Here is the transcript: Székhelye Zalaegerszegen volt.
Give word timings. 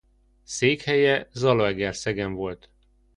Székhelye 0.43 1.27
Zalaegerszegen 1.31 2.33
volt. 2.33 2.69